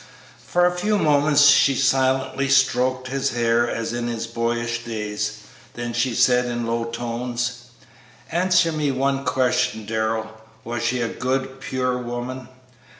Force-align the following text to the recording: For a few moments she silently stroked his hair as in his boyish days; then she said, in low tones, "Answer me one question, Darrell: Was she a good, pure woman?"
For 0.47 0.65
a 0.65 0.75
few 0.75 0.97
moments 0.97 1.45
she 1.45 1.75
silently 1.75 2.49
stroked 2.49 3.09
his 3.09 3.29
hair 3.33 3.69
as 3.69 3.93
in 3.93 4.07
his 4.07 4.25
boyish 4.25 4.83
days; 4.83 5.37
then 5.75 5.93
she 5.93 6.15
said, 6.15 6.45
in 6.45 6.65
low 6.65 6.85
tones, 6.85 7.65
"Answer 8.31 8.71
me 8.71 8.89
one 8.89 9.25
question, 9.25 9.85
Darrell: 9.85 10.31
Was 10.63 10.81
she 10.81 11.01
a 11.01 11.07
good, 11.07 11.59
pure 11.59 11.99
woman?" 11.99 12.47